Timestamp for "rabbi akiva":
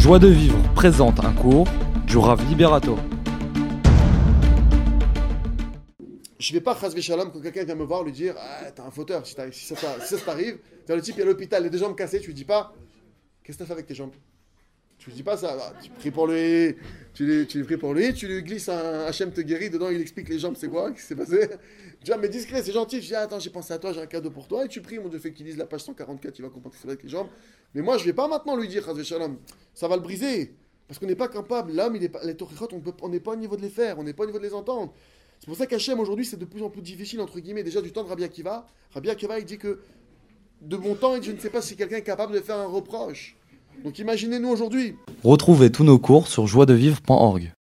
38.10-38.66, 38.92-39.38